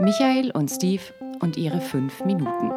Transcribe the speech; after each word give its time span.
Michael 0.00 0.50
und 0.50 0.70
Steve 0.70 1.02
und 1.40 1.56
ihre 1.56 1.80
fünf 1.80 2.24
Minuten. 2.24 2.70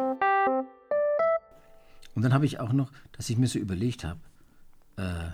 Und 2.14 2.22
dann 2.22 2.32
habe 2.32 2.46
ich 2.46 2.60
auch 2.60 2.72
noch, 2.72 2.92
dass 3.12 3.28
ich 3.28 3.36
mir 3.36 3.48
so 3.48 3.58
überlegt 3.58 4.04
habe, 4.04 4.20
äh, 4.96 5.30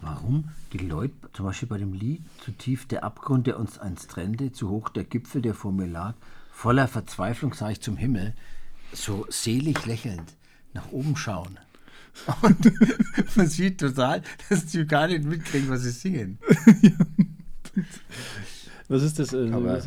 warum 0.00 0.50
die 0.72 0.78
Leute, 0.78 1.14
zum 1.32 1.46
Beispiel 1.46 1.68
bei 1.68 1.78
dem 1.78 1.92
Lied, 1.92 2.22
zu 2.44 2.50
tief 2.50 2.88
der 2.88 3.04
Abgrund, 3.04 3.46
der 3.46 3.58
uns 3.58 3.78
ans 3.78 4.08
Trände, 4.08 4.50
zu 4.52 4.68
hoch 4.68 4.88
der 4.88 5.04
Gipfel, 5.04 5.42
der 5.42 5.54
vor 5.54 5.70
mir 5.70 5.86
lag, 5.86 6.14
voller 6.50 6.88
Verzweiflung 6.88 7.54
sah 7.54 7.70
ich 7.70 7.80
zum 7.80 7.96
Himmel, 7.96 8.34
so 8.92 9.26
selig 9.28 9.86
lächelnd 9.86 10.34
nach 10.74 10.90
oben 10.90 11.16
schauen. 11.16 11.58
Und 12.42 13.36
man 13.36 13.46
sieht 13.46 13.80
total, 13.80 14.22
dass 14.48 14.66
die 14.66 14.84
gar 14.86 15.06
nicht 15.06 15.24
mitkriegen, 15.24 15.68
was 15.70 15.82
sie 15.82 15.90
singen. 15.90 16.38
Was 18.92 19.02
ist 19.02 19.18
das? 19.18 19.32
Äh, 19.32 19.50
Aber- 19.50 19.80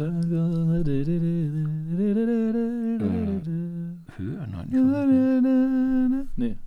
Höher? 4.18 4.48
Nein. 4.48 6.28
Nee. 6.36 6.58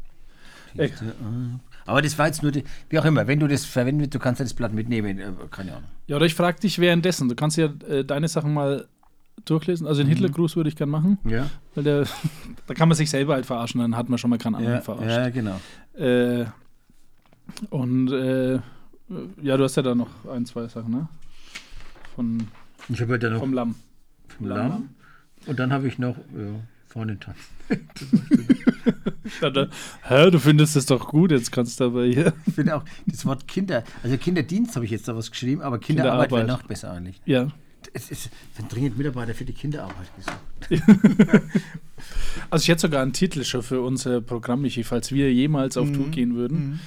Ab- 0.79 0.91
Aber 1.87 2.03
das 2.03 2.19
war 2.19 2.27
jetzt 2.27 2.43
nur, 2.43 2.53
die, 2.53 2.63
wie 2.91 2.99
auch 2.99 3.05
immer, 3.05 3.27
wenn 3.27 3.41
du 3.41 3.47
das 3.49 3.65
verwendet, 3.65 4.15
du 4.15 4.19
kannst 4.19 4.39
ja 4.39 4.45
das 4.45 4.55
Blatt 4.55 4.73
mitnehmen, 4.73 5.19
äh, 5.19 5.33
keine 5.51 5.73
Ahnung. 5.73 5.89
Ja, 6.07 6.17
oder 6.17 6.27
ich 6.27 6.35
frage 6.35 6.61
dich 6.61 6.79
währenddessen. 6.79 7.29
Du 7.29 7.35
kannst 7.35 7.57
ja 7.57 7.71
äh, 7.89 8.05
deine 8.05 8.29
Sachen 8.29 8.53
mal 8.55 8.87
durchlesen. 9.45 9.87
Also 9.87 10.03
den 10.03 10.09
Hitlergruß 10.09 10.55
würde 10.57 10.69
ich 10.69 10.77
gern 10.77 10.91
machen, 10.91 11.19
Ja, 11.25 11.47
weil 11.75 11.85
der, 11.85 12.05
da 12.67 12.75
kann 12.75 12.89
man 12.89 12.97
sich 12.97 13.11
selber 13.11 13.35
halt 13.35 13.47
verarschen, 13.47 13.81
dann 13.81 13.97
hat 13.97 14.09
man 14.09 14.19
schon 14.19 14.31
mal 14.31 14.39
keinen 14.39 14.57
anderen 14.57 14.75
ja, 14.77 14.81
verarscht. 14.83 15.09
ja 15.17 15.29
genau. 15.31 15.59
Äh, 15.95 16.45
und 17.71 18.13
äh, 18.13 18.61
ja, 19.43 19.57
du 19.57 19.65
hast 19.65 19.77
ja 19.77 19.83
da 19.83 19.95
noch 19.95 20.11
ein, 20.31 20.45
zwei 20.47 20.69
Sachen, 20.69 20.93
ne? 20.93 21.09
Von, 22.19 22.49
Ich 22.89 23.01
habe 23.01 23.17
ja 23.17 23.31
noch 23.31 23.39
vom 23.39 23.53
Lamm. 23.55 23.77
vom 24.27 24.49
Lamm. 24.49 24.89
Und 25.47 25.57
dann 25.61 25.73
habe 25.73 25.87
ich 25.87 26.01
noch 26.01 26.17
ja, 26.17 26.61
vorne 26.89 27.17
tanzen. 27.17 27.89
Ja, 29.41 29.51
da, 29.55 29.69
hä, 30.03 30.29
du 30.33 30.41
findest 30.41 30.75
das 30.75 30.87
doch 30.87 31.07
gut, 31.07 31.31
jetzt 31.31 31.53
kannst 31.53 31.79
du 31.79 31.85
aber 31.85 32.07
hier. 32.07 32.33
Ich 32.45 32.55
finde 32.55 32.75
auch 32.75 32.85
das 33.07 33.25
Wort 33.25 33.47
Kinder, 33.47 33.85
also 34.03 34.17
Kinderdienst 34.17 34.75
habe 34.75 34.85
ich 34.85 34.91
jetzt 34.91 35.07
da 35.07 35.15
was 35.15 35.31
geschrieben, 35.31 35.63
aber 35.63 35.79
Kinderarbeit 35.79 36.33
wäre 36.33 36.41
Kinderarbeit. 36.41 36.63
noch 36.65 36.69
besser 36.69 36.91
eigentlich. 36.91 37.21
Ja. 37.25 37.53
Es 37.93 38.11
ist 38.11 38.31
dringend 38.69 38.99
Mitarbeiter 38.99 39.33
für 39.33 39.45
die 39.45 39.53
Kinderarbeit 39.53 40.11
gesucht. 40.17 40.83
Also 42.51 42.63
ich 42.65 42.69
hätte 42.69 42.81
sogar 42.83 43.03
einen 43.03 43.13
Titel 43.13 43.45
schon 43.45 43.63
für 43.63 43.81
unser 43.81 44.21
Programm, 44.21 44.63
Michi, 44.63 44.83
falls 44.83 45.13
wir 45.13 45.33
jemals 45.33 45.77
auf 45.77 45.91
Tour 45.93 46.09
gehen 46.09 46.35
würden. 46.35 46.81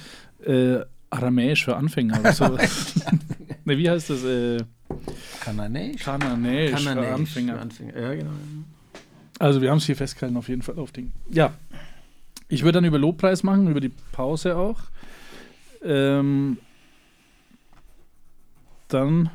Äh, 0.44 0.80
Aramäisch 1.10 1.64
für 1.64 1.76
Anfänger 1.76 2.20
oder 2.20 2.32
so. 2.32 2.44
ne, 3.64 3.78
wie 3.78 3.88
heißt 3.90 4.10
das? 4.10 4.24
Äh, 4.24 4.64
Kananäisch? 5.42 6.02
Kananäisch 6.02 6.70
für 6.70 6.84
Kananäisch 6.84 7.12
Anfänger. 7.14 7.54
Für 7.54 7.60
Anfänger. 7.60 8.00
Ja, 8.00 8.14
genau. 8.14 8.30
Also 9.40 9.60
wir 9.60 9.70
haben 9.70 9.78
es 9.78 9.86
hier 9.86 9.96
festgehalten, 9.96 10.36
auf 10.36 10.48
jeden 10.48 10.62
Fall 10.62 10.78
auf 10.78 10.92
Ding. 10.92 11.12
Ja. 11.30 11.52
Ich 12.48 12.62
würde 12.62 12.76
dann 12.76 12.84
über 12.84 12.98
Lobpreis 12.98 13.42
machen, 13.42 13.68
über 13.68 13.80
die 13.80 13.90
Pause 14.12 14.56
auch. 14.56 14.78
Ähm, 15.82 16.58
dann 18.88 19.30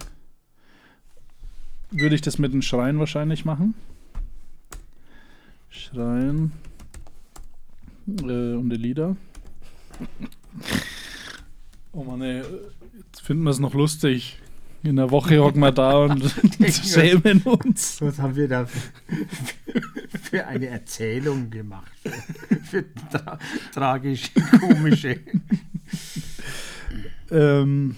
würde 1.91 2.15
ich 2.15 2.21
das 2.21 2.37
mit 2.37 2.53
dem 2.53 2.61
Schreien 2.61 2.99
wahrscheinlich 2.99 3.43
machen. 3.43 3.73
Schreien 5.69 6.53
äh, 8.07 8.53
und 8.53 8.69
die 8.69 8.77
Lieder. 8.77 9.17
Oh 11.91 12.03
Mann, 12.03 12.21
ey, 12.21 12.43
jetzt 13.07 13.21
finden 13.21 13.43
wir 13.43 13.49
es 13.49 13.59
noch 13.59 13.73
lustig. 13.73 14.39
In 14.83 14.95
der 14.95 15.09
Woche 15.11 15.39
hocken 15.39 15.59
wir 15.59 15.71
da 15.71 15.97
und 15.97 16.23
schämen 16.69 17.41
uns. 17.41 17.99
Was 18.01 18.19
haben 18.19 18.35
wir 18.35 18.47
da 18.47 18.65
für, 18.65 18.91
für 20.21 20.47
eine 20.47 20.67
Erzählung 20.67 21.49
gemacht? 21.49 21.91
Für, 22.03 22.61
für 22.61 22.85
tra 23.11 23.39
tragische, 23.73 24.29
komische. 24.59 25.19
Ähm, 27.31 27.95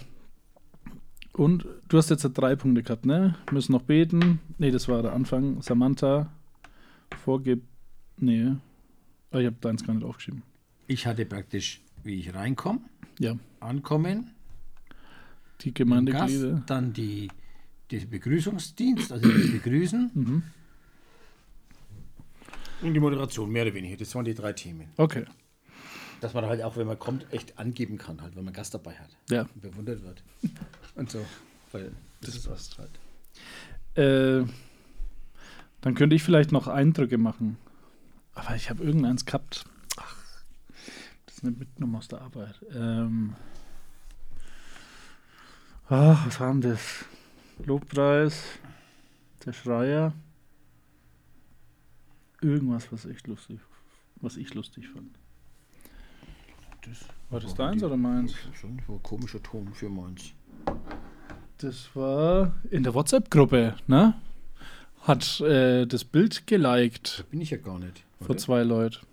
und 1.34 1.66
du 1.88 1.98
hast 1.98 2.10
jetzt 2.10 2.24
drei 2.34 2.56
Punkte 2.56 2.84
gehabt, 2.84 3.06
ne? 3.06 3.36
Müssen 3.52 3.74
noch 3.74 3.84
beten. 3.84 4.40
Nee, 4.58 4.72
das 4.72 4.88
war 4.88 5.02
der 5.02 5.14
Anfang. 5.14 5.62
Samantha, 5.62 6.32
vorgib. 7.24 7.64
Nee. 8.18 8.54
Ah, 9.32 9.38
ich 9.40 9.46
habe 9.46 9.56
deins 9.62 9.86
gar 9.86 9.94
nicht 9.94 10.04
aufgeschrieben. 10.06 10.44
Ich 10.88 11.06
hatte 11.06 11.26
praktisch, 11.26 11.82
wie 12.04 12.16
ich 12.16 12.34
reinkomme, 12.34 12.80
Ja. 13.20 13.36
ankommen, 13.60 14.32
Die 15.62 15.74
Gast, 15.74 15.76
Gemeindeglieder. 15.76 16.64
dann 16.68 16.94
die, 16.94 17.30
die 17.92 18.00
Begrüßungsdienst, 18.06 19.12
also 19.12 19.30
das 19.30 19.52
Begrüßen 19.52 20.12
Mhm. 20.14 20.44
und 22.82 22.94
die 22.94 23.00
Moderation, 23.00 23.50
mehr 23.50 23.64
oder 23.66 23.74
weniger. 23.74 23.98
Das 23.98 24.14
waren 24.16 24.26
die 24.26 24.34
drei 24.34 24.54
Themen. 24.54 24.90
Okay. 24.98 25.26
Dass 26.22 26.34
man 26.34 26.46
halt 26.46 26.62
auch, 26.64 26.76
wenn 26.78 26.88
man 26.88 27.00
kommt, 27.00 27.26
echt 27.34 27.58
angeben 27.60 27.98
kann, 27.98 28.22
halt, 28.22 28.36
wenn 28.36 28.44
man 28.46 28.54
Gast 28.54 28.74
dabei 28.74 28.94
hat. 28.96 29.10
Ja. 29.30 29.42
Und 29.42 29.62
bewundert 29.62 30.02
wird. 30.04 30.24
Und 30.96 31.10
so. 31.12 31.26
Weil 31.72 31.92
das, 32.22 32.36
ist 32.36 32.50
was 32.50 32.70
halt. 32.78 32.92
Äh, 33.98 34.46
dann 35.82 35.96
könnte 35.96 36.16
ich 36.16 36.24
vielleicht 36.24 36.52
noch 36.52 36.68
Eindrücke 36.68 37.18
machen. 37.18 37.58
Aber 38.34 38.56
ich 38.56 38.70
habe 38.70 38.84
irgendeins 38.84 39.26
gehabt. 39.26 39.66
Ach, 39.98 40.16
das 41.26 41.36
ist 41.36 41.44
nicht 41.44 41.60
mitgenommen 41.60 41.96
aus 41.96 42.08
der 42.08 42.22
Arbeit. 42.22 42.56
Ähm, 42.74 43.36
ach, 45.90 46.28
was 46.28 46.38
denn 46.38 46.62
das? 46.62 47.06
Lobpreis, 47.66 48.44
der 49.46 49.54
Schreier. 49.54 50.14
Irgendwas, 52.42 52.92
was 52.92 53.06
echt 53.06 53.28
lustig, 53.28 53.60
was 54.22 54.38
ich 54.38 54.54
lustig 54.54 54.88
fand. 54.88 55.10
Das 56.86 57.06
War 57.30 57.40
das 57.42 57.54
deins 57.54 57.84
oder 57.84 57.98
meins? 57.98 58.34
Schon, 58.54 58.78
das 58.78 58.88
war 58.88 58.96
ein 58.96 59.04
komischer 59.04 59.44
Ton 59.44 59.74
für 59.74 59.90
meins. 59.90 60.32
Das 61.58 61.94
war 61.94 62.56
in 62.72 62.84
der 62.84 62.94
WhatsApp-Gruppe, 62.94 63.76
ne? 63.88 64.14
Hat 65.02 65.42
äh, 65.42 65.86
das 65.86 66.06
Bild 66.06 66.48
geliked 66.48 67.20
Da 67.20 67.24
bin 67.30 67.42
ich 67.42 67.50
ja 67.50 67.58
gar 67.58 67.80
nicht. 67.80 68.04
vor 68.22 68.38
zwei 68.38 68.64
Leuten. 68.64 69.06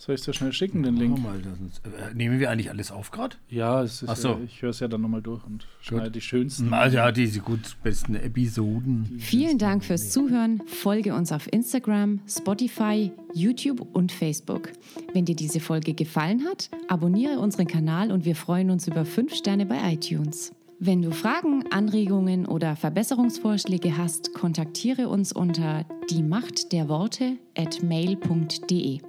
Soll 0.00 0.14
ich 0.14 0.20
dir 0.20 0.32
schnell 0.32 0.52
schicken, 0.52 0.84
den 0.84 0.96
Link. 0.96 1.20
Mal, 1.20 1.42
das 1.42 1.58
ist, 1.58 1.84
äh, 1.84 2.14
nehmen 2.14 2.38
wir 2.38 2.52
eigentlich 2.52 2.70
alles 2.70 2.92
auf 2.92 3.10
gerade? 3.10 3.34
Ja, 3.48 3.82
es 3.82 4.02
ist 4.02 4.22
so. 4.22 4.28
ja, 4.28 4.38
ich 4.44 4.62
höre 4.62 4.70
es 4.70 4.78
ja 4.78 4.86
dann 4.86 5.00
nochmal 5.00 5.22
durch 5.22 5.44
und 5.44 5.66
schneide 5.80 6.12
die 6.12 6.20
schönsten. 6.20 6.72
Also 6.72 6.98
ja, 6.98 7.10
diese 7.10 7.40
gut 7.40 7.76
besten 7.82 8.14
Episoden. 8.14 9.16
Vielen 9.18 9.58
Dank 9.58 9.84
fürs 9.84 10.10
Zuhören. 10.10 10.62
Folge 10.66 11.14
uns 11.14 11.32
auf 11.32 11.52
Instagram, 11.52 12.20
Spotify, 12.28 13.10
YouTube 13.34 13.84
und 13.92 14.12
Facebook. 14.12 14.70
Wenn 15.14 15.24
dir 15.24 15.34
diese 15.34 15.58
Folge 15.58 15.94
gefallen 15.94 16.44
hat, 16.44 16.70
abonniere 16.86 17.40
unseren 17.40 17.66
Kanal 17.66 18.12
und 18.12 18.24
wir 18.24 18.36
freuen 18.36 18.70
uns 18.70 18.86
über 18.86 19.04
5 19.04 19.34
Sterne 19.34 19.66
bei 19.66 19.94
iTunes. 19.94 20.52
Wenn 20.78 21.02
du 21.02 21.10
Fragen, 21.10 21.64
Anregungen 21.72 22.46
oder 22.46 22.76
Verbesserungsvorschläge 22.76 23.98
hast, 23.98 24.32
kontaktiere 24.32 25.08
uns 25.08 25.32
unter 25.32 25.84
die 26.08 26.22
Macht 26.22 26.70
der 26.70 26.88
Worte 26.88 27.36
at 27.56 27.82
mail.de. 27.82 29.00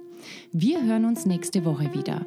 Wir 0.52 0.82
hören 0.82 1.04
uns 1.04 1.26
nächste 1.26 1.64
Woche 1.64 1.92
wieder. 1.94 2.24